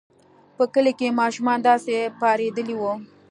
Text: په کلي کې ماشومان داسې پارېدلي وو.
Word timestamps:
په 0.55 0.63
کلي 0.73 0.93
کې 0.99 1.17
ماشومان 1.21 1.59
داسې 1.69 1.95
پارېدلي 2.21 2.75
وو. 2.77 2.93